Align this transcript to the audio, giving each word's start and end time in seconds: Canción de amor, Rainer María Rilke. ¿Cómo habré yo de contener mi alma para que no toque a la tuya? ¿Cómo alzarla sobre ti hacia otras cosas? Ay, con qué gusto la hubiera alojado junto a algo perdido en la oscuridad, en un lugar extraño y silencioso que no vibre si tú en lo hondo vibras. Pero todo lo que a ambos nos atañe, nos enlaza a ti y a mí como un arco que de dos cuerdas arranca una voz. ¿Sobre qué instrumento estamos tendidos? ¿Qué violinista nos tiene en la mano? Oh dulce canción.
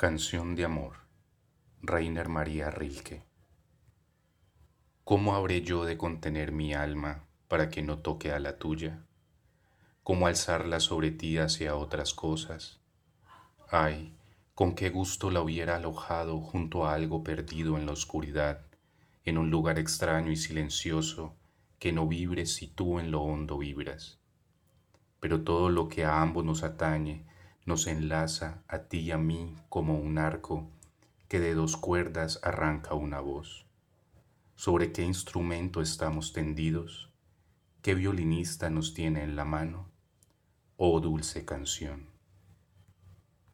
Canción 0.00 0.54
de 0.54 0.64
amor, 0.64 0.98
Rainer 1.82 2.28
María 2.28 2.70
Rilke. 2.70 3.24
¿Cómo 5.02 5.34
habré 5.34 5.62
yo 5.62 5.84
de 5.84 5.96
contener 5.96 6.52
mi 6.52 6.72
alma 6.72 7.24
para 7.48 7.68
que 7.68 7.82
no 7.82 7.98
toque 7.98 8.30
a 8.30 8.38
la 8.38 8.58
tuya? 8.58 9.04
¿Cómo 10.04 10.28
alzarla 10.28 10.78
sobre 10.78 11.10
ti 11.10 11.38
hacia 11.38 11.74
otras 11.74 12.14
cosas? 12.14 12.78
Ay, 13.68 14.14
con 14.54 14.76
qué 14.76 14.88
gusto 14.90 15.32
la 15.32 15.40
hubiera 15.40 15.74
alojado 15.74 16.38
junto 16.42 16.86
a 16.86 16.94
algo 16.94 17.24
perdido 17.24 17.76
en 17.76 17.84
la 17.84 17.90
oscuridad, 17.90 18.66
en 19.24 19.36
un 19.36 19.50
lugar 19.50 19.80
extraño 19.80 20.30
y 20.30 20.36
silencioso 20.36 21.34
que 21.80 21.90
no 21.90 22.06
vibre 22.06 22.46
si 22.46 22.68
tú 22.68 23.00
en 23.00 23.10
lo 23.10 23.22
hondo 23.22 23.58
vibras. 23.58 24.20
Pero 25.18 25.42
todo 25.42 25.70
lo 25.70 25.88
que 25.88 26.04
a 26.04 26.22
ambos 26.22 26.44
nos 26.44 26.62
atañe, 26.62 27.26
nos 27.68 27.86
enlaza 27.86 28.64
a 28.66 28.84
ti 28.84 29.00
y 29.00 29.10
a 29.10 29.18
mí 29.18 29.54
como 29.68 29.98
un 29.98 30.16
arco 30.16 30.70
que 31.28 31.38
de 31.38 31.52
dos 31.52 31.76
cuerdas 31.76 32.40
arranca 32.42 32.94
una 32.94 33.20
voz. 33.20 33.66
¿Sobre 34.56 34.90
qué 34.90 35.02
instrumento 35.02 35.82
estamos 35.82 36.32
tendidos? 36.32 37.12
¿Qué 37.82 37.94
violinista 37.94 38.70
nos 38.70 38.94
tiene 38.94 39.22
en 39.22 39.36
la 39.36 39.44
mano? 39.44 39.90
Oh 40.78 40.98
dulce 41.00 41.44
canción. 41.44 42.17